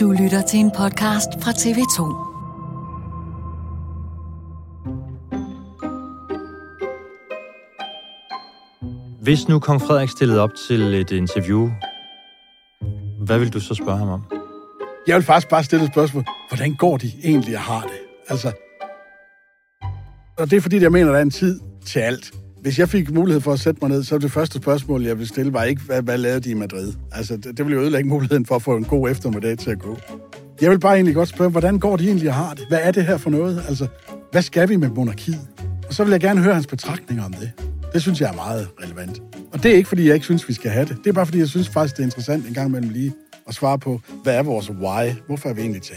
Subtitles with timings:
[0.00, 1.98] Du lytter til en podcast fra TV2.
[9.22, 11.70] Hvis nu kong Frederik stillede op til et interview,
[13.24, 14.24] hvad vil du så spørge ham om?
[15.06, 16.24] Jeg vil faktisk bare stille et spørgsmål.
[16.48, 17.98] Hvordan går de egentlig og har det?
[18.28, 18.52] Altså,
[20.38, 22.32] og det er fordi, jeg mener, der er en tid til alt.
[22.64, 25.28] Hvis jeg fik mulighed for at sætte mig ned, så det første spørgsmål, jeg ville
[25.28, 26.92] stille, var ikke, hvad, hvad lavede de i Madrid?
[27.12, 29.78] Altså, det, det ville jo ødelægge muligheden for at få en god eftermiddag til at
[29.78, 29.98] gå.
[30.60, 32.64] Jeg vil bare egentlig godt spørge, hvordan går de egentlig og har det?
[32.68, 33.64] Hvad er det her for noget?
[33.68, 33.86] Altså,
[34.32, 35.40] hvad skal vi med monarkiet?
[35.88, 37.52] Og så vil jeg gerne høre hans betragtninger om det.
[37.92, 39.22] Det synes jeg er meget relevant.
[39.52, 40.96] Og det er ikke, fordi jeg ikke synes, vi skal have det.
[41.04, 43.12] Det er bare, fordi jeg synes faktisk, det er interessant en gang imellem lige
[43.48, 45.12] at svare på, hvad er vores why?
[45.26, 45.96] Hvorfor er vi egentlig til?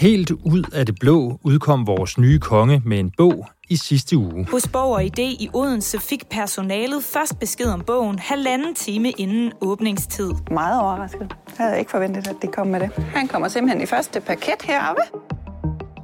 [0.00, 4.46] Helt ud af det blå udkom vores nye konge med en bog i sidste uge.
[4.50, 9.52] Hos Borg og Idé i Odense fik personalet først besked om bogen halvanden time inden
[9.60, 10.30] åbningstid.
[10.50, 11.36] Meget overrasket.
[11.58, 12.90] Jeg havde ikke forventet, at det kom med det.
[13.14, 15.02] Han kommer simpelthen i første paket heroppe.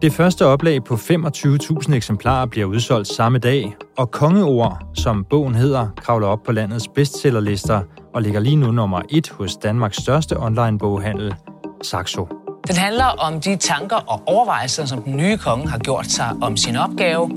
[0.02, 5.88] Det første oplag på 25.000 eksemplarer bliver udsolgt samme dag, og Kongeord, som bogen hedder,
[5.96, 7.80] kravler op på landets bestsellerlister
[8.14, 11.34] og ligger lige nu nummer et hos Danmarks største online-boghandel,
[11.82, 12.45] Saxo.
[12.66, 16.56] Den handler om de tanker og overvejelser, som den nye konge har gjort sig om
[16.56, 17.28] sin opgave.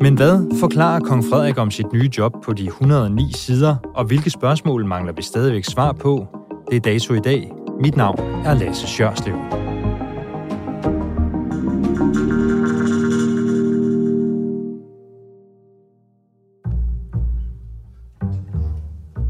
[0.00, 4.30] Men hvad forklarer kong Frederik om sit nye job på de 109 sider, og hvilke
[4.30, 6.26] spørgsmål mangler vi stadigvæk svar på?
[6.70, 7.52] Det er dato i dag.
[7.80, 9.34] Mit navn er Lasse Sjørslev.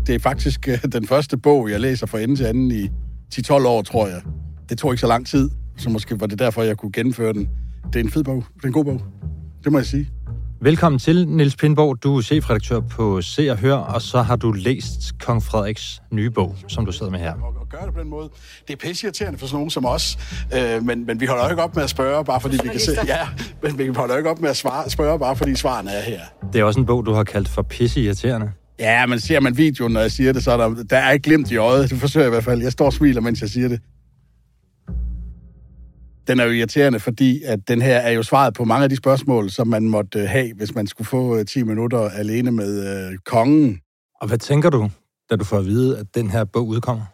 [0.07, 2.89] Det er faktisk øh, den første bog, jeg læser fra ende til anden i
[3.35, 4.23] 10-12 år, tror jeg.
[4.69, 7.49] Det tog ikke så lang tid, så måske var det derfor, jeg kunne gennemføre den.
[7.93, 8.45] Det er en fed bog.
[8.57, 9.01] Det er en god bog.
[9.65, 10.09] Det må jeg sige.
[10.61, 12.03] Velkommen til, Niels Pindborg.
[12.03, 16.31] Du er chefredaktør på Se og Hør, og så har du læst Kong Frederiks nye
[16.31, 17.33] bog, som du sidder med her.
[17.33, 18.29] Og, og gøre det på den måde.
[18.69, 20.19] Det er pisseirriterende for sådan nogen som os,
[20.55, 22.81] øh, men, men vi holder jo ikke op med at spørge, bare fordi vi kan
[22.81, 22.93] se...
[23.07, 23.29] Ja,
[23.63, 26.21] men vi holder jo ikke op med at svare, spørge, bare fordi svarene er her.
[26.53, 28.53] Det er også en bog, du har kaldt for pisseirriterende.
[28.79, 31.23] Ja, men ser man videoen, når jeg siger det, så er der, der er ikke
[31.23, 31.91] glimt i øjet.
[31.91, 32.63] Det forsøger jeg i hvert fald.
[32.63, 33.81] Jeg står og smiler, mens jeg siger det.
[36.29, 38.97] Den er jo irriterende, fordi at den her er jo svaret på mange af de
[38.97, 43.81] spørgsmål, som man måtte have, hvis man skulle få 10 minutter alene med øh, kongen.
[44.21, 44.91] Og hvad tænker du,
[45.31, 47.05] da du får at vide, at den her bog udkommer?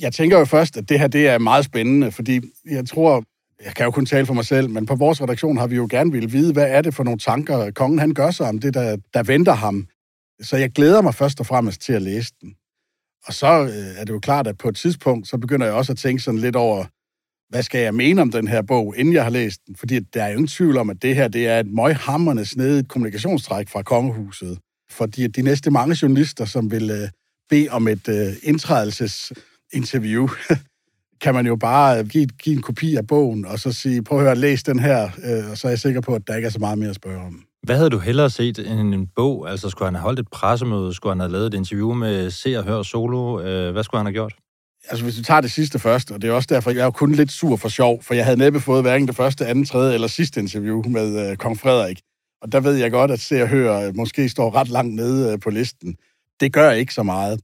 [0.00, 2.40] Jeg tænker jo først, at det her det er meget spændende, fordi
[2.70, 3.24] jeg tror,
[3.64, 5.86] jeg kan jo kun tale for mig selv, men på vores redaktion har vi jo
[5.90, 8.74] gerne ville vide, hvad er det for nogle tanker, kongen han gør sig om det,
[8.74, 9.86] der, der venter ham.
[10.40, 12.54] Så jeg glæder mig først og fremmest til at læse den.
[13.26, 15.92] Og så øh, er det jo klart, at på et tidspunkt, så begynder jeg også
[15.92, 16.84] at tænke sådan lidt over,
[17.48, 19.76] hvad skal jeg mene om den her bog, inden jeg har læst den?
[19.76, 22.88] Fordi der er jo ingen tvivl om, at det her det er et møghamrende snedigt
[22.88, 24.58] kommunikationstræk fra kongehuset.
[24.90, 27.08] Fordi de næste mange journalister, som vil øh,
[27.50, 30.28] bede om et øh, indtrædelsesinterview,
[31.22, 34.18] kan man jo bare øh, give, give en kopi af bogen, og så sige, prøv
[34.18, 36.46] at høre, læs den her, øh, og så er jeg sikker på, at der ikke
[36.46, 37.42] er så meget mere at spørge om.
[37.62, 39.50] Hvad havde du hellere set end en bog?
[39.50, 40.94] Altså, skulle han have holdt et pressemøde?
[40.94, 43.40] Skulle han have lavet et interview med Se og Hør Solo?
[43.40, 44.34] Øh, hvad skulle han have gjort?
[44.90, 46.90] Altså, hvis vi tager det sidste først, og det er også derfor, jeg er jo
[46.90, 49.94] kun lidt sur for sjov, for jeg havde næppe fået hverken det første, andet, tredje
[49.94, 52.00] eller sidste interview med øh, kong Frederik.
[52.42, 55.32] Og der ved jeg godt, at Se og Hør øh, måske står ret langt nede
[55.32, 55.96] øh, på listen.
[56.40, 57.40] det gør ikke så meget.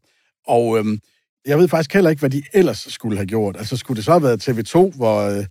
[0.47, 0.99] Og øh,
[1.47, 3.57] jeg ved faktisk heller ikke, hvad de ellers skulle have gjort.
[3.57, 5.45] Altså, skulle det så have været TV2, hvor øh,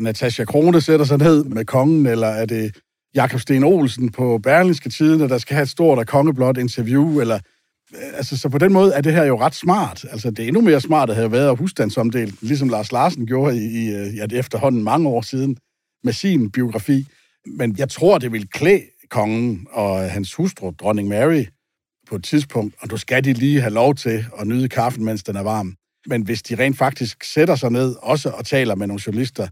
[0.00, 2.76] Natasha Krone sætter sig ned med kongen, eller er det
[3.14, 7.38] Jakob Sten Olsen på Berlingske Tiden, der skal have et stort og kongeblot interview, eller
[8.14, 10.04] altså, så på den måde er det her jo ret smart.
[10.10, 13.84] Altså, det er endnu mere smart at have været husstandsomdelt, ligesom Lars Larsen gjorde i,
[13.84, 15.56] i øh, ja, det efterhånden mange år siden
[16.04, 17.06] med sin biografi.
[17.46, 21.44] Men jeg tror, det vil klæde kongen og hans hustru, dronning Mary,
[22.08, 25.22] på et tidspunkt, og du skal de lige have lov til at nyde kaffen, mens
[25.22, 25.74] den er varm.
[26.06, 29.48] Men hvis de rent faktisk sætter sig ned også og taler med nogle journalister,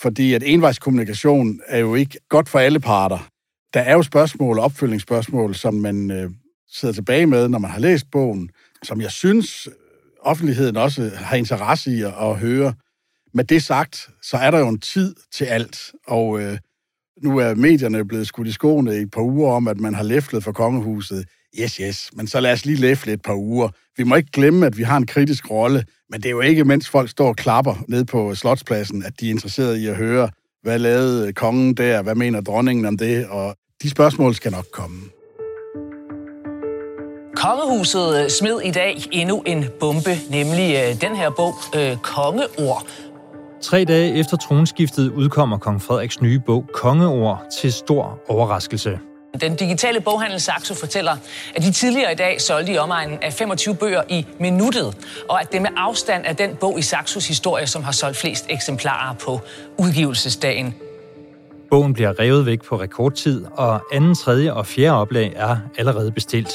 [0.00, 3.28] fordi at envejskommunikation er jo ikke godt for alle parter.
[3.74, 6.30] Der er jo spørgsmål, opfølgningsspørgsmål, som man øh,
[6.70, 8.50] sidder tilbage med, når man har læst bogen,
[8.82, 9.72] som jeg synes, øh,
[10.20, 12.74] offentligheden også har interesse i at, at høre.
[13.34, 16.58] Med det sagt, så er der jo en tid til alt, og øh,
[17.22, 20.02] nu er medierne blevet skudt i skoene i et par uger om, at man har
[20.02, 21.24] læflet for kongehuset.
[21.60, 23.68] Yes, yes, men så lad os lige læfle et par uger.
[23.96, 26.64] Vi må ikke glemme, at vi har en kritisk rolle, men det er jo ikke,
[26.64, 30.30] mens folk står og klapper ned på Slotspladsen, at de er interesserede i at høre,
[30.62, 35.00] hvad lavede kongen der, hvad mener dronningen om det, og de spørgsmål skal nok komme.
[37.36, 42.86] Kongehuset øh, smed i dag endnu en bombe, nemlig øh, den her bog, øh, Kongeord.
[43.62, 48.98] Tre dage efter tronskiftet udkommer kong Frederiks nye bog Kongeord til stor overraskelse.
[49.40, 51.16] Den digitale boghandel Saxo fortæller,
[51.56, 54.96] at de tidligere i dag solgte i omegnen af 25 bøger i minuttet,
[55.28, 58.46] og at det med afstand er den bog i Saxos historie, som har solgt flest
[58.48, 59.40] eksemplarer på
[59.78, 60.74] udgivelsesdagen.
[61.70, 66.52] Bogen bliver revet væk på rekordtid, og anden, tredje og fjerde oplag er allerede bestilt.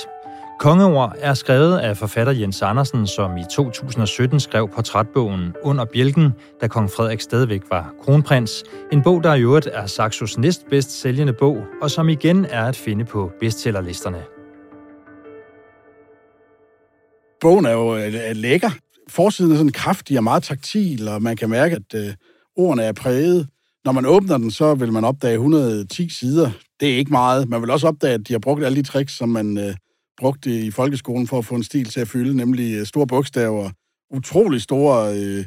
[0.60, 6.68] Kongeord er skrevet af forfatter Jens Andersen, som i 2017 skrev portrætbogen Under bjælken, da
[6.68, 8.64] kong Frederik stadigvæk var kronprins.
[8.92, 12.76] En bog, der i øvrigt er Saxos næstbedst sælgende bog, og som igen er at
[12.76, 14.24] finde på bestsellerlisterne.
[17.42, 18.70] Bogen er jo øh, lækker.
[19.10, 22.14] Forsiden er sådan kraftig og meget taktil, og man kan mærke, at øh,
[22.58, 23.48] ordene er præget.
[23.86, 26.52] Når man åbner den, så vil man opdage 110 sider.
[26.80, 27.50] Det er ikke meget.
[27.50, 29.76] Man vil også opdage, at de har brugt alle de tricks, som man øh,
[30.20, 33.70] brugte i folkeskolen for at få en stil til at fylde, nemlig øh, store bogstaver,
[34.12, 35.46] utrolig store øh,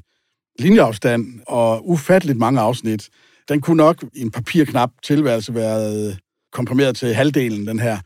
[0.59, 3.09] linjeafstand og ufatteligt mange afsnit.
[3.49, 6.17] Den kunne nok i en papirknap tilværelse være øh,
[6.53, 7.99] komprimeret til halvdelen, den her.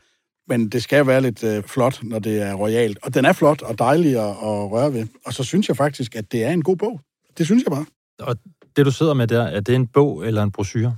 [0.49, 2.99] Men det skal være lidt øh, flot, når det er royalt.
[3.03, 5.07] Og den er flot og dejlig at, at røre ved.
[5.25, 7.01] Og så synes jeg faktisk, at det er en god bog.
[7.37, 7.85] Det synes jeg bare.
[8.19, 8.37] Og
[8.75, 10.97] det, du sidder med der, er det en bog eller en brochure?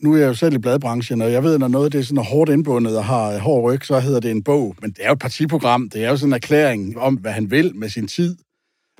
[0.00, 2.24] Nu er jeg jo selv i bladbranchen, og jeg ved, når noget det er sådan
[2.24, 4.76] hårdt indbundet og har øh, hård ryg, så hedder det en bog.
[4.82, 5.90] Men det er jo et partiprogram.
[5.90, 8.36] Det er jo sådan en erklæring om, hvad han vil med sin tid.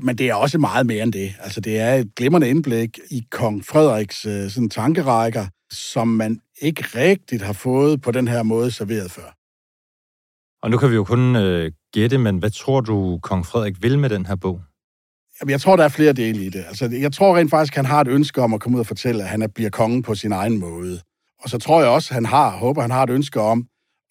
[0.01, 1.35] Men det er også meget mere end det.
[1.41, 6.85] Altså, det er et glimrende indblik i kong Frederiks øh, sådan tankerækker, som man ikke
[6.95, 9.37] rigtigt har fået på den her måde serveret før.
[10.63, 13.99] Og nu kan vi jo kun øh, gætte, men hvad tror du, kong Frederik vil
[13.99, 14.61] med den her bog?
[15.41, 16.65] Jamen, jeg tror, der er flere dele i det.
[16.69, 19.23] Altså, jeg tror rent faktisk, han har et ønske om at komme ud og fortælle,
[19.23, 21.01] at han bliver kongen på sin egen måde.
[21.43, 23.67] Og så tror jeg også, han har, håber, han har et ønske om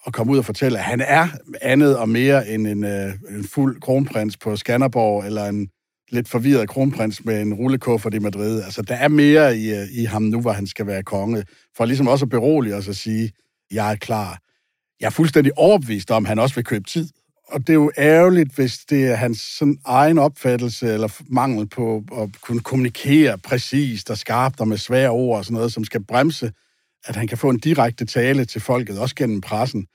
[0.07, 1.27] at komme ud og fortælle, at han er
[1.61, 5.67] andet og mere end en, øh, en fuld kronprins på Skanderborg, eller en
[6.11, 8.63] lidt forvirret kronprins med en rullekuffert i Madrid.
[8.63, 11.43] Altså, der er mere i, øh, i ham nu, hvor han skal være konge,
[11.77, 13.31] for ligesom også at berolige os og sige,
[13.71, 14.39] jeg er klar.
[14.99, 17.09] Jeg er fuldstændig overbevist om, at han også vil købe tid
[17.47, 22.03] og det er jo ærgerligt, hvis det er hans sådan egen opfattelse eller mangel på
[22.17, 26.03] at kunne kommunikere præcist og skarpt og med svære ord og sådan noget, som skal
[26.03, 26.51] bremse,
[27.05, 29.85] at han kan få en direkte tale til folket, også gennem pressen.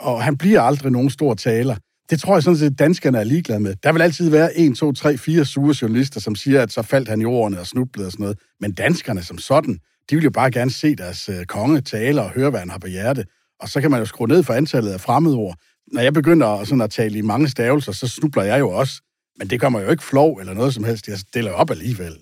[0.00, 1.76] Og han bliver aldrig nogen stor taler.
[2.10, 3.74] Det tror jeg sådan set, danskerne er ligeglade med.
[3.82, 7.08] Der vil altid være en, to, tre, fire sure journalister, som siger, at så faldt
[7.08, 8.38] han i ordene og snublede og sådan noget.
[8.60, 9.78] Men danskerne som sådan,
[10.10, 12.78] de vil jo bare gerne se deres øh, konge tale og høre, hvad han har
[12.78, 13.24] på hjerte.
[13.60, 15.56] Og så kan man jo skrue ned for antallet af fremmedord
[15.92, 19.02] når jeg begynder sådan at tale i mange stavelser, så snubler jeg jo også.
[19.38, 21.08] Men det kommer jo ikke flov eller noget som helst.
[21.08, 22.18] Jeg stiller op alligevel.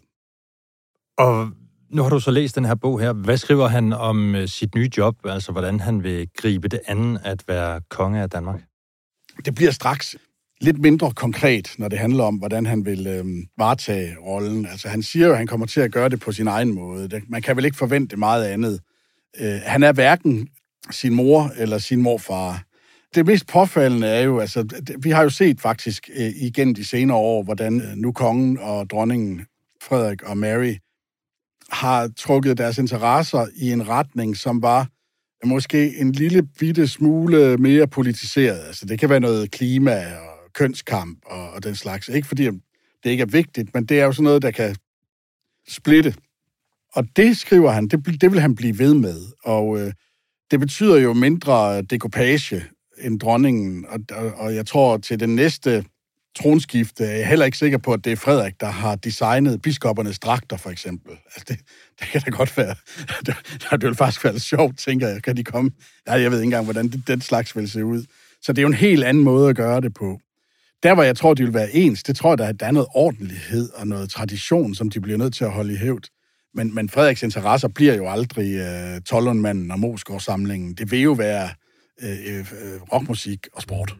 [1.18, 1.50] Og
[1.90, 3.12] nu har du så læst den her bog her.
[3.12, 5.14] Hvad skriver han om øh, sit nye job?
[5.24, 8.60] Altså, hvordan han vil gribe det andet at være konge af Danmark?
[9.44, 10.16] Det bliver straks
[10.60, 13.24] lidt mindre konkret, når det handler om, hvordan han vil øh,
[13.58, 14.66] varetage rollen.
[14.66, 17.22] Altså, han siger jo, at han kommer til at gøre det på sin egen måde.
[17.28, 18.80] Man kan vel ikke forvente meget andet.
[19.40, 20.48] Øh, han er hverken
[20.90, 22.65] sin mor eller sin morfar
[23.16, 27.16] det mest påfaldende er jo, altså, vi har jo set faktisk øh, igennem de senere
[27.16, 29.46] år, hvordan øh, nu kongen og dronningen
[29.82, 30.74] Frederik og Mary
[31.70, 34.88] har trukket deres interesser i en retning, som var
[35.44, 38.66] måske en lille bitte smule mere politiseret.
[38.66, 42.08] Altså, det kan være noget klima og kønskamp og, og den slags.
[42.08, 42.44] Ikke fordi
[43.04, 44.76] det ikke er vigtigt, men det er jo sådan noget, der kan
[45.68, 46.14] splitte.
[46.92, 49.20] Og det skriver han, det, det vil han blive ved med.
[49.44, 49.92] Og øh,
[50.50, 52.64] det betyder jo mindre dekopage
[53.06, 55.84] end dronningen, og, og, og jeg tror til den næste
[56.36, 60.18] tronskifte er jeg heller ikke sikker på, at det er Frederik, der har designet biskoppernes
[60.18, 61.10] dragter, for eksempel.
[61.10, 61.58] Altså, det,
[62.00, 62.74] det kan da godt være.
[63.26, 63.34] Det,
[63.70, 65.22] det vil faktisk være sjovt, tænker jeg.
[65.22, 65.70] Kan de komme?
[66.06, 68.04] Ja, jeg ved ikke engang, hvordan det, den slags vil se ud.
[68.42, 70.20] Så det er jo en helt anden måde at gøre det på.
[70.82, 72.88] Der, hvor jeg tror, de vil være ens, det tror jeg, der, der er noget
[72.94, 76.04] ordentlighed og noget tradition, som de bliver nødt til at holde i hævd.
[76.54, 80.74] Men, men Frederiks interesser bliver jo aldrig uh, Tollundmanden og Mosgaard-samlingen.
[80.74, 81.48] Det vil jo være
[82.02, 83.96] uh, uh, rockmusik og sport.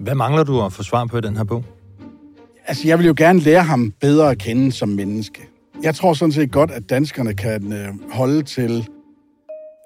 [0.00, 1.64] Hvad mangler du at få svar på i den her bog?
[2.66, 5.48] Altså, jeg vil jo gerne lære ham bedre at kende som menneske.
[5.82, 8.88] Jeg tror sådan set godt, at danskerne kan uh, holde til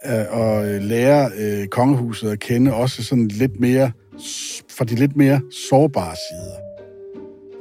[0.05, 3.93] uh, at lære uh, kongehuset at kende, også sådan lidt mere
[4.71, 6.69] for de lidt mere sårbare sider.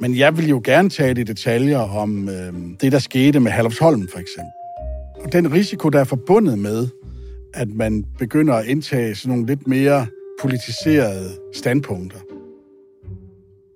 [0.00, 4.08] Men jeg vil jo gerne tale i detaljer om øh, det, der skete med Halvsholm
[4.08, 4.52] for eksempel.
[5.24, 6.88] Og den risiko, der er forbundet med,
[7.58, 10.06] at man begynder at indtage sådan nogle lidt mere
[10.40, 12.18] politiserede standpunkter.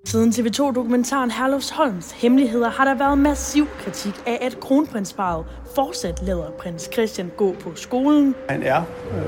[0.05, 6.89] Siden TV2-dokumentaren Herlufsholms Hemmeligheder har der været massiv kritik af, at kronprinsparet fortsat lader prins
[6.93, 8.35] Christian gå på skolen.
[8.49, 9.23] Han er øh,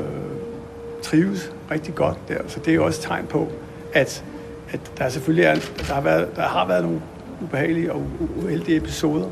[1.04, 3.48] trives rigtig godt der, så det er jo også et tegn på,
[3.94, 4.26] at,
[4.70, 5.56] at der selvfølgelig er,
[5.88, 7.02] der har, været, der har været nogle
[7.42, 8.08] ubehagelige og
[8.38, 9.30] uheldige episoder,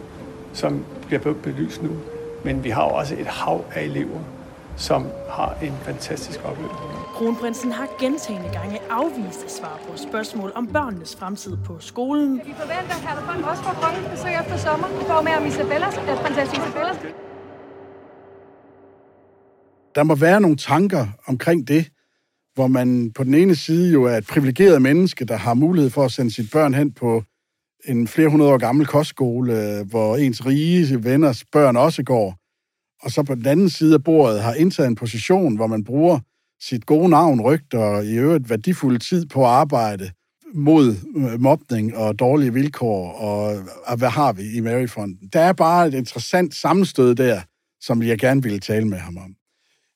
[0.54, 1.90] som bliver belyst nu.
[2.44, 4.20] Men vi har også et hav af elever,
[4.78, 6.84] som har en fantastisk oplevelse.
[7.14, 12.42] Kronprinsen har gentagende gange afvist at svare på spørgsmål om børnenes fremtid på skolen.
[12.46, 15.98] Vi forventer, at Herre også får kongens besøg efter sommer i form af om Isabellas,
[15.98, 16.98] at prinsesse Isabellas.
[19.96, 21.86] Der må være nogle tanker omkring det,
[22.56, 26.04] hvor man på den ene side jo er et privilegeret menneske, der har mulighed for
[26.06, 27.24] at sende sit børn hen på
[27.86, 32.43] en flere hundrede år gammel kostskole, hvor ens rige venners børn også går.
[33.04, 36.20] Og så på den anden side af bordet har indtaget en position, hvor man bruger
[36.62, 40.12] sit gode navn, rygter og i øvrigt værdifuld tid på arbejde
[40.54, 45.30] mod øh, mobning og dårlige vilkår, og, og hvad har vi i Maryfonden?
[45.34, 47.42] Der er bare et interessant sammenstød der,
[47.82, 49.36] som jeg gerne ville tale med ham om.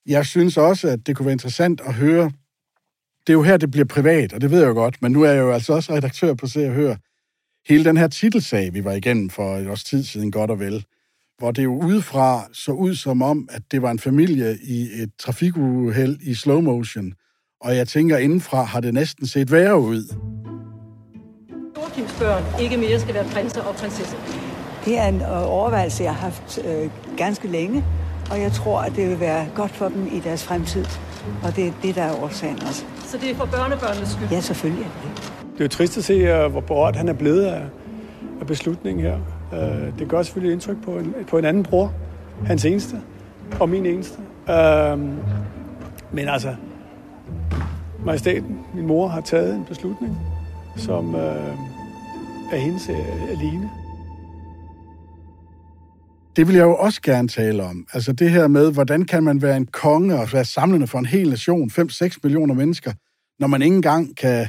[0.06, 2.32] Jeg synes også, at det kunne være interessant at høre
[3.28, 5.24] det er jo her, det bliver privat, og det ved jeg jo godt, men nu
[5.24, 6.96] er jeg jo altså også redaktør på Se og Hør.
[7.68, 10.86] Hele den her titelsag, vi var igennem for et års tid siden, godt og vel,
[11.38, 15.10] hvor det jo udefra så ud som om, at det var en familie i et
[15.20, 17.14] trafikuheld i slow motion,
[17.62, 20.04] og jeg tænker, indenfra har det næsten set værre ud.
[21.78, 24.18] Joachims børn ikke mere skal være prinser og prinsesser.
[24.86, 27.86] Det er en øh, overvejelse, jeg har haft øh, ganske længe,
[28.32, 30.86] og jeg tror, at det vil være godt for dem i deres fremtid.
[31.44, 32.86] Og det er det, der er årsagen også.
[33.06, 34.28] Så det er for børnebørnenes skyld?
[34.32, 34.88] Ja, selvfølgelig.
[35.54, 37.62] Det er jo trist at se, øh, hvor berørt han er blevet af,
[38.42, 39.37] af beslutningen her.
[39.54, 41.94] Øh, det gør selvfølgelig indtryk på en, på en anden bror,
[42.46, 43.02] hans eneste,
[43.60, 44.20] og min eneste.
[44.50, 45.00] Øh,
[46.12, 46.56] men altså,
[48.06, 50.18] majestaten, min mor, har taget en beslutning,
[50.76, 51.54] som øh,
[52.52, 53.70] er hendes øh, alene.
[56.36, 57.88] Det vil jeg jo også gerne tale om.
[57.94, 61.06] Altså det her med, hvordan kan man være en konge og være samlende for en
[61.06, 62.92] hel nation, 5-6 millioner mennesker,
[63.40, 64.48] når man ikke engang kan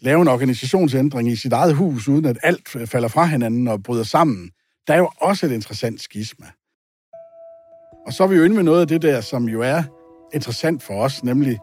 [0.00, 4.04] lave en organisationsændring i sit eget hus, uden at alt falder fra hinanden og bryder
[4.04, 4.50] sammen.
[4.86, 6.46] Der er jo også et interessant skisma.
[8.06, 9.82] Og så er vi jo inde med noget af det der, som jo er
[10.34, 11.58] interessant for os, nemlig,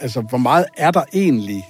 [0.00, 1.64] altså, hvor meget er der egentlig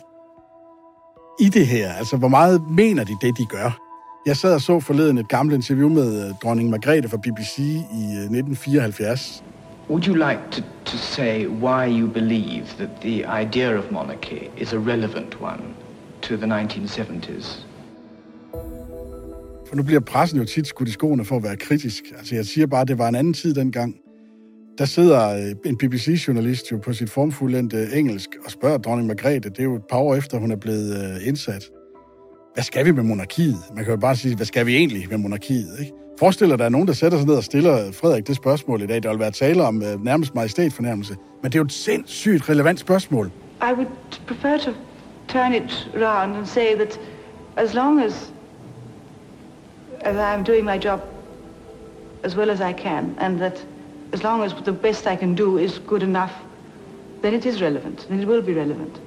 [1.40, 1.92] i det her?
[1.92, 3.80] Altså, hvor meget mener de det, de gør?
[4.26, 8.04] Jeg sad og så forleden et gammelt interview med øh, dronning Margrethe fra BBC i
[8.16, 9.44] øh, 1974.
[9.90, 14.73] Would you like to, to say why you believe that the idea of monarchy is
[14.73, 15.62] a relevant one
[16.25, 17.66] to the 1970s?
[19.69, 22.02] For nu bliver pressen jo tit skudt i skoene for at være kritisk.
[22.19, 23.97] Altså jeg siger bare, at det var en anden tid dengang.
[24.78, 29.59] Der sidder øh, en BBC-journalist jo på sit formfuldendte engelsk og spørger dronning Margrethe, det
[29.59, 31.71] er jo et par år efter, hun er blevet indsat
[32.54, 33.57] hvad skal vi med monarkiet?
[33.75, 35.81] Man kan jo bare sige, hvad skal vi egentlig med monarkiet?
[35.81, 35.93] Ikke?
[36.19, 38.83] Forestil dig, at der er nogen, der sætter sig ned og stiller Frederik det spørgsmål
[38.83, 39.02] i dag.
[39.02, 41.16] Der vil være tale om nærmest majestætfornærmelse.
[41.43, 43.31] Men det er jo et sindssygt relevant spørgsmål.
[43.62, 43.87] I would
[44.26, 44.71] prefer to
[45.28, 46.99] turn it round and say that
[47.57, 48.33] as long as,
[50.00, 51.00] as I'm doing my job
[52.25, 53.66] as well as I can, and that
[54.12, 56.33] as long as the best I can do is good enough,
[57.23, 59.00] then it is relevant, and it will be relevant.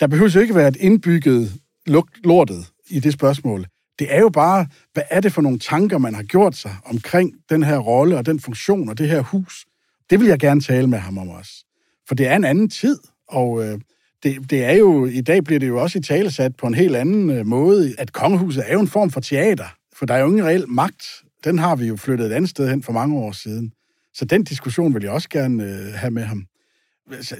[0.00, 1.52] Der behøver jo ikke være et indbygget
[1.86, 3.66] lugt lortet i det spørgsmål.
[3.98, 7.32] Det er jo bare, hvad er det for nogle tanker, man har gjort sig omkring
[7.50, 9.66] den her rolle og den funktion og det her hus.
[10.10, 11.64] Det vil jeg gerne tale med ham om også.
[12.08, 13.78] For det er en anden tid, og øh,
[14.22, 16.96] det, det er jo, i dag bliver det jo også i talesat på en helt
[16.96, 20.26] anden øh, måde, at kongehuset er jo en form for teater, for der er jo
[20.26, 21.06] ingen reel magt.
[21.44, 23.72] Den har vi jo flyttet et andet sted hen for mange år siden.
[24.14, 26.46] Så den diskussion vil jeg også gerne øh, have med ham.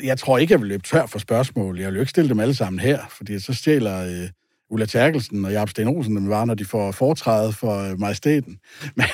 [0.03, 1.79] Jeg tror ikke, jeg vil løbe tør for spørgsmål.
[1.79, 4.29] Jeg vil jo ikke stille dem alle sammen her, fordi så stjæler øh,
[4.71, 8.59] Ulla Terkelsen og Jacob Sten Olsen dem var, når de får foretræde for øh, majestæten.
[8.97, 9.07] Men,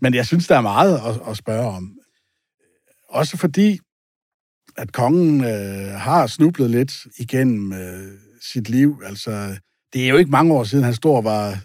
[0.00, 1.92] men jeg synes, der er meget at, at spørge om.
[3.08, 3.78] Også fordi,
[4.78, 8.12] at kongen øh, har snublet lidt igennem øh,
[8.52, 9.02] sit liv.
[9.04, 9.56] Altså,
[9.92, 11.58] det er jo ikke mange år siden, han stod og var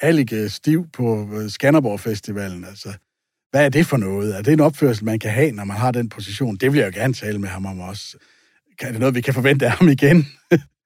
[0.00, 2.64] allige stiv på øh, Skanderborg Festivalen.
[2.64, 2.92] Altså,
[3.50, 4.36] hvad er det for noget?
[4.36, 6.56] Er det en opførsel, man kan have, når man har den position?
[6.56, 8.16] Det vil jeg jo gerne tale med ham om også.
[8.78, 10.26] Kan det noget, vi kan forvente af ham igen?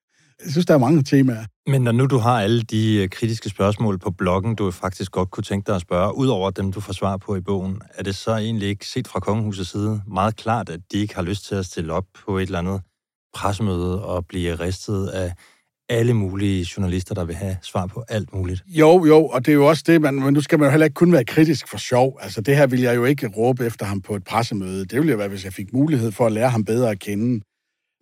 [0.44, 1.44] jeg synes, der er mange temaer.
[1.66, 5.30] Men når nu du har alle de øh, kritiske spørgsmål på bloggen, du faktisk godt
[5.30, 8.16] kunne tænke dig at spørge, udover dem, du får svar på i bogen, er det
[8.16, 11.54] så egentlig ikke set fra kongehusets side meget klart, at de ikke har lyst til
[11.54, 12.80] at stille op på et eller andet
[13.34, 15.32] pressemøde og blive ristet af
[15.88, 18.62] alle mulige journalister, der vil have svar på alt muligt.
[18.66, 20.84] Jo, jo, og det er jo også det, man, men nu skal man jo heller
[20.84, 22.18] ikke kun være kritisk for sjov.
[22.20, 24.84] Altså, det her vil jeg jo ikke råbe efter ham på et pressemøde.
[24.84, 27.40] Det ville jo være, hvis jeg fik mulighed for at lære ham bedre at kende.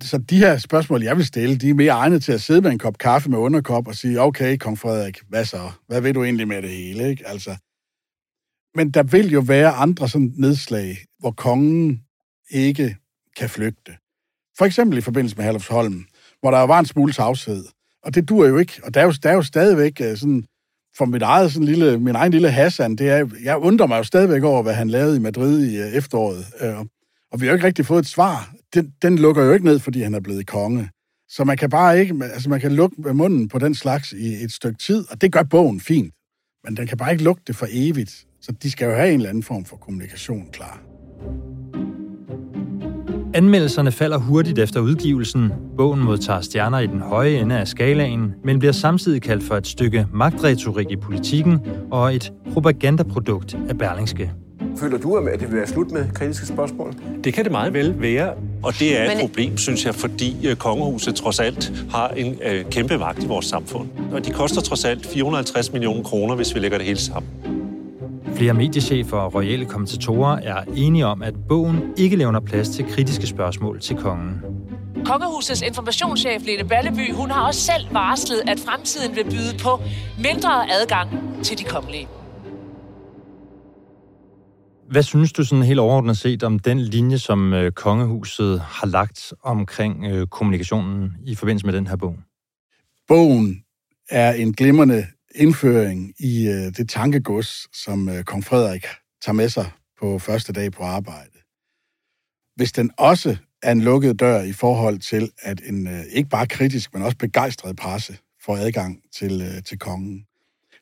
[0.03, 2.71] Så de her spørgsmål, jeg vil stille, de er mere egnet til at sidde med
[2.71, 5.71] en kop kaffe med underkop og sige, okay, kong Frederik, hvad så?
[5.87, 7.09] Hvad vil du egentlig med det hele?
[7.09, 7.29] Ikke?
[7.29, 7.57] Altså,
[8.75, 12.03] men der vil jo være andre sådan nedslag, hvor kongen
[12.51, 12.97] ikke
[13.37, 13.93] kan flygte.
[14.59, 16.05] For eksempel i forbindelse med Herlufsholm,
[16.41, 17.65] hvor der var en smule tavshed.
[18.03, 18.81] Og det dur jo ikke.
[18.85, 20.45] Og der er jo, der er jo stadigvæk øh, sådan,
[20.97, 24.03] for mit eget sådan lille, min egen lille Hassan, det er, jeg undrer mig jo
[24.03, 26.47] stadigvæk over, hvad han lavede i Madrid i øh, efteråret.
[26.61, 26.75] Øh,
[27.33, 28.55] og vi har jo ikke rigtig fået et svar.
[28.75, 30.91] Den, den lukker jo ikke ned, fordi han er blevet konge.
[31.29, 34.53] Så man kan bare ikke, altså man kan lukke munden på den slags i et
[34.53, 36.15] stykke tid, og det gør bogen fint.
[36.65, 38.27] Men den kan bare ikke lukke det for evigt.
[38.41, 40.83] Så de skal jo have en eller anden form for kommunikation klar.
[43.35, 45.53] Anmeldelserne falder hurtigt efter udgivelsen.
[45.77, 49.67] Bogen modtager stjerner i den høje ende af skalaen, men bliver samtidig kaldt for et
[49.67, 51.59] stykke magtretorik i politikken
[51.91, 54.33] og et propagandaprodukt af Berlingske.
[54.77, 56.95] Føler du, at det vil være slut med kritiske spørgsmål?
[57.25, 59.21] Det kan det meget vel være, og det er et Men...
[59.21, 63.47] problem, synes jeg, fordi øh, kongehuset trods alt har en øh, kæmpe magt i vores
[63.47, 63.89] samfund.
[64.13, 67.31] Og de koster trods alt 450 millioner kroner, hvis vi lægger det hele sammen.
[68.35, 73.27] Flere mediechefer og royale kommentatorer er enige om, at bogen ikke levner plads til kritiske
[73.27, 74.41] spørgsmål til kongen.
[75.05, 79.81] Kongehusets informationschef Lene Balleby, hun har også selv varslet, at fremtiden vil byde på
[80.19, 81.09] mindre adgang
[81.43, 82.09] til de kongelige.
[84.91, 89.33] Hvad synes du sådan helt overordnet set om den linje, som øh, kongehuset har lagt
[89.43, 92.17] omkring øh, kommunikationen i forbindelse med den her bog?
[93.09, 93.65] Bogen
[94.09, 98.87] er en glimrende indføring i øh, det tankegods, som øh, kong Frederik
[99.23, 101.39] tager med sig på første dag på arbejde.
[102.57, 106.47] Hvis den også er en lukket dør i forhold til, at en øh, ikke bare
[106.47, 110.27] kritisk, men også begejstret presse får adgang til, øh, til kongen,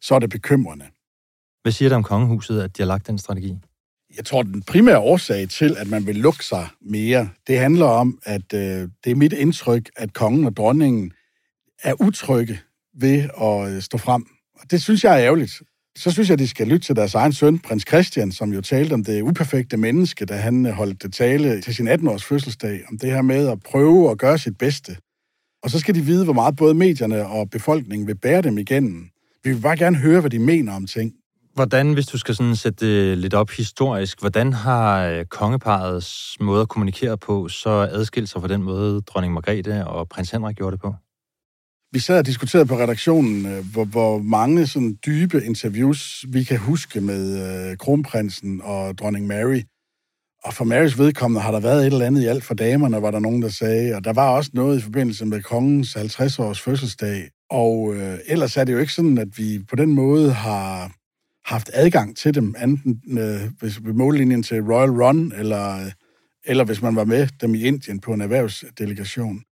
[0.00, 0.84] så er det bekymrende.
[1.62, 3.58] Hvad siger det om kongehuset, at de har lagt den strategi?
[4.16, 8.18] Jeg tror, den primære årsag til, at man vil lukke sig mere, det handler om,
[8.24, 11.12] at øh, det er mit indtryk, at kongen og dronningen
[11.82, 12.60] er utrygge
[13.00, 14.26] ved at øh, stå frem
[14.60, 15.62] og det synes jeg er ærgerligt.
[15.98, 18.92] Så synes jeg, de skal lytte til deres egen søn, prins Christian, som jo talte
[18.92, 22.98] om det uperfekte menneske, da han øh, holdt det tale til sin 18-års fødselsdag, om
[22.98, 24.96] det her med at prøve at gøre sit bedste.
[25.62, 29.08] Og så skal de vide, hvor meget både medierne og befolkningen vil bære dem igennem.
[29.44, 31.12] Vi vil bare gerne høre, hvad de mener om ting.
[31.58, 36.60] Hvordan, hvis du skal sådan sætte det lidt op historisk, hvordan har øh, kongeparets måde
[36.62, 40.72] at kommunikere på så adskilt sig fra den måde, dronning Margrethe og prins Henrik gjorde
[40.72, 40.94] det på?
[41.92, 46.58] Vi sad og diskuterede på redaktionen, øh, hvor, hvor mange sådan dybe interviews vi kan
[46.58, 47.22] huske med
[47.70, 49.62] øh, kronprinsen og dronning Mary.
[50.44, 53.10] Og for Marys vedkommende har der været et eller andet i alt for damerne, var
[53.10, 53.94] der nogen, der sagde.
[53.94, 57.28] Og der var også noget i forbindelse med kongens 50-års fødselsdag.
[57.50, 60.92] Og øh, ellers er det jo ikke sådan, at vi på den måde har
[61.48, 65.92] haft adgang til dem, enten øh, hvis ved mållinjen til Royal Run, eller, øh,
[66.44, 69.42] eller hvis man var med dem i Indien på en erhvervsdelegation.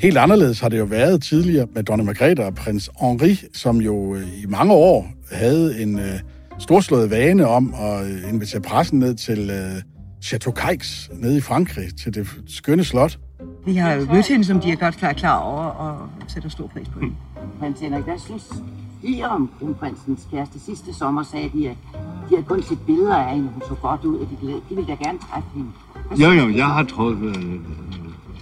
[0.00, 4.14] Helt anderledes har det jo været tidligere med dronning Margrethe og prins Henri, som jo
[4.14, 6.20] øh, i mange år havde en øh,
[6.58, 9.82] storslået vane om at øh, invitere pressen ned til øh,
[10.22, 13.18] Chateau Caux nede i Frankrig, til det skønne slot.
[13.66, 16.66] Vi har jo mødt hende, som de er godt klar, klar over, og sætter stor
[16.66, 17.14] pris på hende.
[17.60, 18.44] Prins Henrik, hvad synes
[19.02, 20.60] I om kronprinsens kæreste?
[20.60, 21.76] Sidste sommer sagde de, at
[22.28, 24.86] de havde kun set billeder af hende, hun så godt ud, og de, de ville
[24.86, 25.70] da gerne træffe hende.
[26.22, 27.60] Jo, jo, jeg har truffet øh,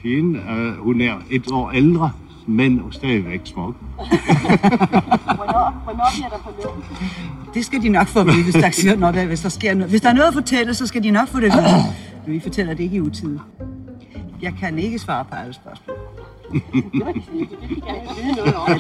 [0.03, 0.41] hende.
[0.41, 2.11] Uh, hun er et år ældre,
[2.47, 3.75] men stadigvæk smuk.
[5.39, 6.91] hvornår, hvornår bliver der forlovelse?
[7.55, 9.75] Det skal de nok få at vide, hvis der, sker, når der, hvis der sker
[9.75, 9.91] noget.
[9.91, 11.83] Hvis der er noget at fortælle, så skal de nok få det at vide.
[12.27, 13.41] Men vi fortæller det ikke i utide.
[14.43, 15.97] Jeg kan ikke svare på alle spørgsmål.
[16.55, 16.61] Ja,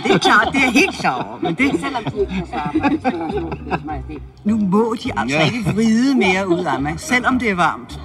[0.05, 1.43] det er klart, det er helt klart.
[1.43, 1.81] Men det...
[1.81, 4.03] Selvom de ikke kan svare
[4.45, 5.45] Nu må de altså ja.
[5.45, 8.01] ikke vride mere ud af mig, selvom det er varmt.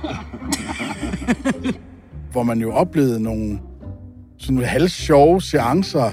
[2.32, 3.60] hvor man jo oplevede nogle
[4.38, 6.12] sådan halvsjove seancer.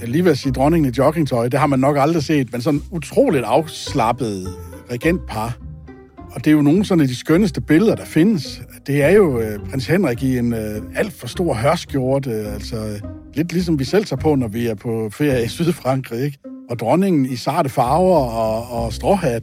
[0.00, 2.82] Jeg lige vil sige dronningen i joggingtøj, det har man nok aldrig set, men sådan
[2.90, 4.48] utroligt afslappet
[4.90, 5.56] regentpar.
[6.30, 8.62] Og det er jo nogle sådan af de skønneste billeder, der findes.
[8.86, 12.76] Det er jo øh, prins Henrik i en øh, alt for stor hørskjorte, øh, altså
[12.76, 13.00] øh,
[13.34, 16.38] lidt ligesom vi selv tager på, når vi er på ferie i Sydfrankrig, ikke?
[16.70, 19.42] Og dronningen i sarte farver og, og stråhat.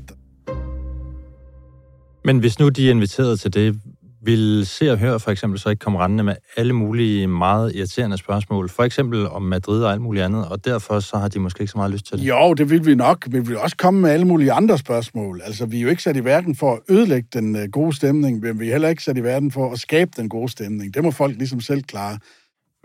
[2.26, 3.82] Men hvis nu de er inviteret til det,
[4.26, 8.18] vil Se og Hør for eksempel så ikke komme rendende med alle mulige meget irriterende
[8.18, 11.62] spørgsmål, for eksempel om Madrid og alt muligt andet, og derfor så har de måske
[11.62, 12.24] ikke så meget lyst til det?
[12.24, 15.42] Jo, det vil vi nok, vi vil også komme med alle mulige andre spørgsmål.
[15.46, 18.40] Altså, vi er jo ikke sat i verden for at ødelægge den øh, gode stemning,
[18.40, 20.94] men vi er heller ikke sat i verden for at skabe den gode stemning.
[20.94, 22.18] Det må folk ligesom selv klare.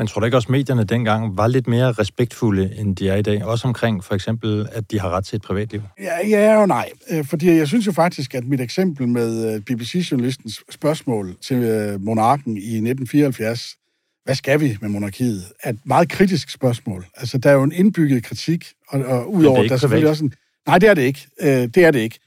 [0.01, 3.17] Men tror du ikke også, at medierne dengang var lidt mere respektfulde, end de er
[3.17, 3.45] i dag?
[3.45, 5.83] Også omkring for eksempel, at de har ret til et privatliv?
[6.01, 6.91] Ja, ja og nej.
[7.11, 12.01] Øh, fordi jeg synes jo faktisk, at mit eksempel med øh, BBC-journalistens spørgsmål til øh,
[12.01, 13.77] monarken i 1974,
[14.25, 17.07] hvad skal vi med monarkiet, er et meget kritisk spørgsmål.
[17.17, 20.35] Altså, der er jo en indbygget kritik, og, og udover, der er selvfølgelig også en...
[20.67, 21.27] Nej, det er det ikke.
[21.67, 22.19] Det er det ikke.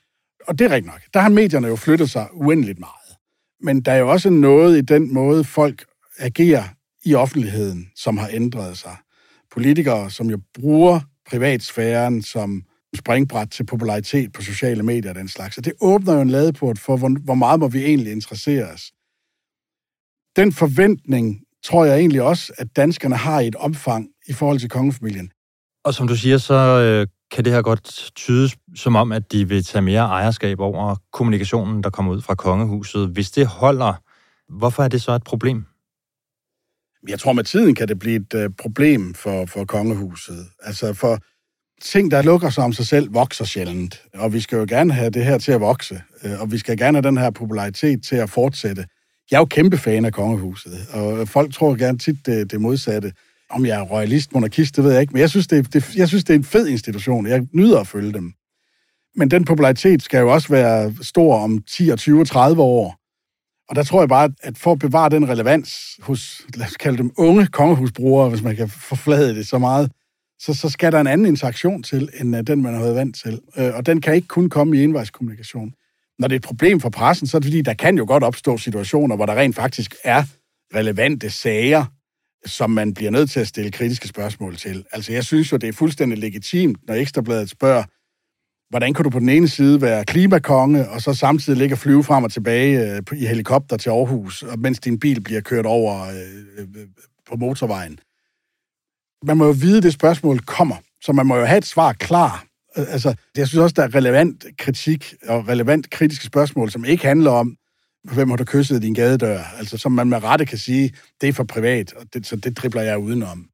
[0.48, 1.02] Og det er rigtigt nok.
[1.14, 3.18] Der har medierne jo flyttet sig uendeligt meget.
[3.62, 5.86] Men der er jo også noget i den måde, folk
[6.20, 6.64] agerer
[7.06, 8.96] i offentligheden, som har ændret sig.
[9.52, 12.64] Politikere, som jo bruger privatsfæren som
[12.96, 15.58] springbræt til popularitet på sociale medier og den slags.
[15.58, 18.92] Og det åbner jo en ladeport for, hvor, hvor meget må vi egentlig interessere os.
[20.36, 24.70] Den forventning tror jeg egentlig også, at danskerne har i et omfang i forhold til
[24.70, 25.32] kongefamilien.
[25.86, 29.48] Og som du siger, så øh, kan det her godt tydes som om, at de
[29.48, 33.10] vil tage mere ejerskab over kommunikationen, der kommer ud fra kongehuset.
[33.10, 33.94] Hvis det holder,
[34.50, 35.66] hvorfor er det så et problem?
[37.08, 40.46] Jeg tror, med tiden kan det blive et øh, problem for, for kongehuset.
[40.64, 41.20] Altså for
[41.82, 44.02] ting, der lukker sig om sig selv, vokser sjældent.
[44.14, 46.02] Og vi skal jo gerne have det her til at vokse.
[46.26, 48.86] Uh, og vi skal gerne have den her popularitet til at fortsætte.
[49.32, 53.14] Jeg er jo kæmpe fan af kongehuset, og folk tror gerne tit det, det modsatte.
[53.50, 56.08] Om jeg er royalist, monarkist, det ved jeg ikke, men jeg synes, det, det, jeg
[56.08, 57.28] synes, det er en fed institution.
[57.28, 58.34] Jeg nyder at følge dem.
[59.16, 63.03] Men den popularitet skal jo også være stor om 10, 20 og 30 år.
[63.70, 66.98] Og der tror jeg bare, at for at bevare den relevans hos, lad os kalde
[66.98, 69.92] dem unge kongehusbrugere, hvis man kan forflade det så meget,
[70.40, 73.16] så, så skal der en anden interaktion til, end øh, den, man har været vant
[73.16, 73.40] til.
[73.58, 75.74] Øh, og den kan ikke kun komme i envejskommunikation.
[76.20, 78.24] Når det er et problem for pressen, så er det fordi, der kan jo godt
[78.24, 80.24] opstå situationer, hvor der rent faktisk er
[80.76, 81.86] relevante sager,
[82.46, 84.86] som man bliver nødt til at stille kritiske spørgsmål til.
[84.92, 87.84] Altså, jeg synes jo, det er fuldstændig legitimt, når Ekstrabladet spørger,
[88.74, 92.04] hvordan kan du på den ene side være klimakonge, og så samtidig ligge og flyve
[92.04, 96.02] frem og tilbage øh, i helikopter til Aarhus, og mens din bil bliver kørt over
[96.02, 96.18] øh,
[96.58, 96.88] øh,
[97.30, 98.00] på motorvejen.
[99.24, 101.94] Man må jo vide, at det spørgsmål kommer, så man må jo have et svar
[101.94, 102.46] klar.
[102.78, 107.08] Øh, altså, jeg synes også, der er relevant kritik og relevant kritiske spørgsmål, som ikke
[107.08, 107.56] handler om,
[108.14, 109.40] hvem har du kysset din gadedør?
[109.58, 112.58] Altså, som man med rette kan sige, det er for privat, og det, så det
[112.58, 113.46] dribler jeg udenom.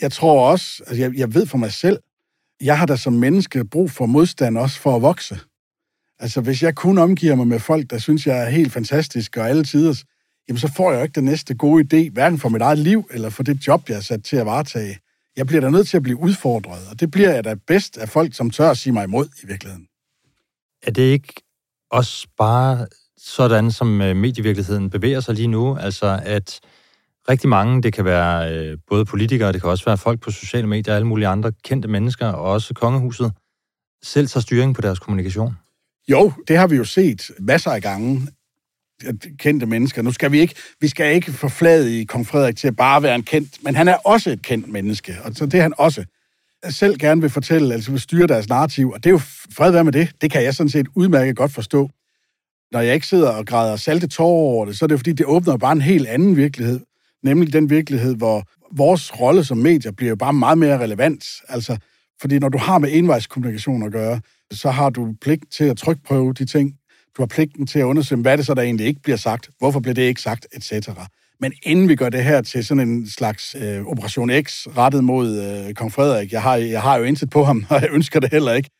[0.00, 1.98] Jeg tror også, altså jeg, jeg ved for mig selv,
[2.60, 5.38] jeg har da som menneske brug for modstand også for at vokse.
[6.18, 9.48] Altså, hvis jeg kun omgiver mig med folk, der synes, jeg er helt fantastisk og
[9.48, 10.04] alle tiders,
[10.48, 13.08] jamen så får jeg jo ikke den næste gode idé, hverken for mit eget liv
[13.10, 14.98] eller for det job, jeg er sat til at varetage.
[15.36, 18.08] Jeg bliver da nødt til at blive udfordret, og det bliver jeg da bedst af
[18.08, 19.86] folk, som tør at sige mig imod i virkeligheden.
[20.82, 21.32] Er det ikke
[21.90, 22.86] også bare
[23.18, 25.76] sådan, som øh, medievirkeligheden bevæger sig lige nu?
[25.76, 26.60] Altså, at
[27.28, 27.82] rigtig mange.
[27.82, 30.96] Det kan være øh, både politikere, det kan også være folk på sociale medier og
[30.96, 33.32] alle mulige andre kendte mennesker, og også kongehuset,
[34.02, 35.56] selv tager styring på deres kommunikation.
[36.08, 38.28] Jo, det har vi jo set masser af gange
[39.38, 40.02] kendte mennesker.
[40.02, 43.14] Nu skal vi ikke, vi skal ikke forflade i kong Frederik til at bare være
[43.14, 46.04] en kendt, men han er også et kendt menneske, og så det er han også.
[46.64, 49.20] Jeg selv gerne vil fortælle, altså vil styre deres narrativ, og det er jo
[49.52, 50.10] fred være med det.
[50.20, 51.90] Det kan jeg sådan set udmærket godt forstå.
[52.72, 55.26] Når jeg ikke sidder og græder salte tårer over det, så er det fordi, det
[55.26, 56.80] åbner bare en helt anden virkelighed
[57.24, 61.24] nemlig den virkelighed, hvor vores rolle som medier bliver jo bare meget mere relevant.
[61.48, 61.76] Altså,
[62.20, 66.32] fordi når du har med envejskommunikation at gøre, så har du pligt til at trykprøve
[66.32, 66.74] de ting.
[67.16, 69.80] Du har pligten til at undersøge, hvad det så, der egentlig ikke bliver sagt, hvorfor
[69.80, 70.88] bliver det ikke sagt, etc.
[71.40, 75.38] Men inden vi gør det her til sådan en slags øh, Operation X rettet mod
[75.38, 78.30] øh, kong Frederik, jeg har, jeg har jo intet på ham, og jeg ønsker det
[78.30, 78.70] heller ikke,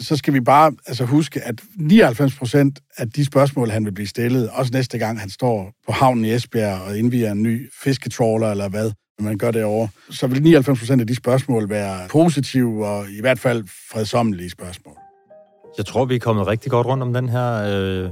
[0.00, 4.06] så skal vi bare altså huske, at 99 procent af de spørgsmål, han vil blive
[4.06, 8.50] stillet, også næste gang han står på havnen i Esbjerg og indviger en ny fisketrawler
[8.50, 12.86] eller hvad, man gør det over, så vil 99 procent af de spørgsmål være positive
[12.86, 14.94] og i hvert fald fredsommelige spørgsmål.
[15.78, 18.10] Jeg tror, vi er kommet rigtig godt rundt om den her øh,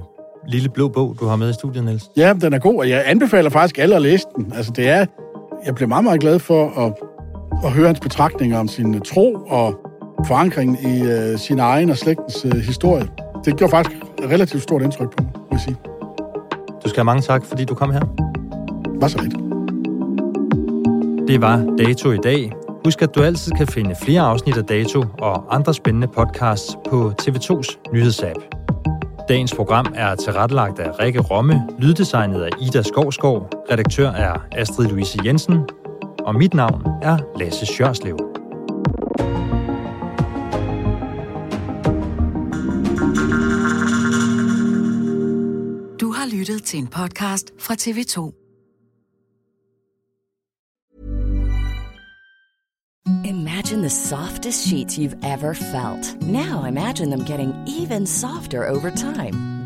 [0.48, 2.04] lille blå bog, du har med i studiet, Niels.
[2.16, 4.52] Ja, den er god, og jeg anbefaler faktisk alle at læse den.
[4.52, 5.06] Altså, det er,
[5.64, 6.92] jeg blev meget, meget glad for at,
[7.64, 9.87] at høre hans betragtninger om sin tro og
[10.26, 13.08] forankring i øh, sin egen og slægtens øh, historie.
[13.44, 15.76] Det gjorde faktisk et relativt stort indtryk på mig, vil jeg sige.
[16.84, 18.00] Du skal have mange tak, fordi du kom her.
[19.00, 19.34] Var så lidt.
[21.28, 22.52] Det var Dato i dag.
[22.84, 27.12] Husk, at du altid kan finde flere afsnit af Dato og andre spændende podcasts på
[27.22, 28.38] TV2's nyhedsapp.
[29.28, 35.18] Dagens program er tilrettelagt af Rikke Romme, lyddesignet af Ida Skovskov, redaktør er Astrid Louise
[35.24, 35.58] Jensen,
[36.18, 38.27] og mit navn er Lasse Sjørslev.
[46.48, 48.34] Lyttet til en podcast fra TV2.
[53.24, 56.22] Imagine the softest sheets you've ever felt.
[56.22, 59.57] Now imagine them getting even softer over time.